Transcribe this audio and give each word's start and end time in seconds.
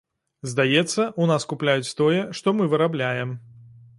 Здаецца, 0.51 1.01
у 1.25 1.27
нас 1.33 1.45
купляюць 1.51 1.93
тое, 2.01 2.25
што 2.39 2.57
мы 2.61 2.69
вырабляем. 2.75 3.37